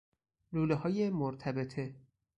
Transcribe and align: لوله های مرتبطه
لوله 0.53 0.73
های 0.75 1.09
مرتبطه 1.09 1.95